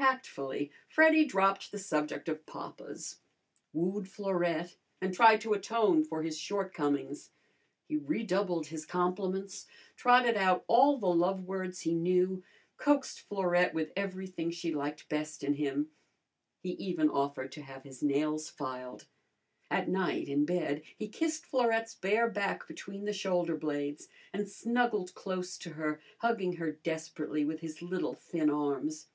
[0.00, 3.16] Tactfully, Freddy dropped the subject of papas,
[3.72, 7.30] wooed Florette, and tried to atone for his shortcomings.
[7.88, 9.66] He redoubled his compliments,
[9.96, 12.44] trotted out all the love words he knew,
[12.76, 15.90] coaxed Florette with everything she liked best in him.
[16.62, 19.08] He even offered to have his nails filed.
[19.68, 25.12] At night, in bed, he kissed Florette's bare back between the shoulder blades, and snuggled
[25.16, 29.08] close to her, hugging her desperately with his little thin arms.